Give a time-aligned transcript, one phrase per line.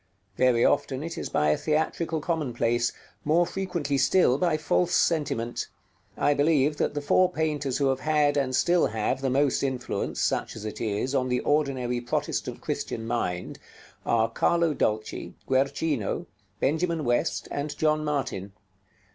[0.35, 2.91] Very often it is by a theatrical commonplace,
[3.23, 5.67] more frequently still by false sentiment.
[6.17, 10.19] I believe that the four painters who have had, and still have, the most influence,
[10.19, 13.59] such as it is, on the ordinary Protestant Christian mind,
[14.03, 16.25] are Carlo Dolci, Guercino,
[16.59, 18.53] Benjamin West, and John Martin.